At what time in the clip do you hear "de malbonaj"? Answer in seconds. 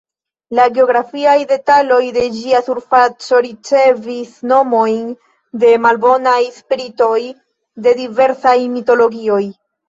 5.65-6.39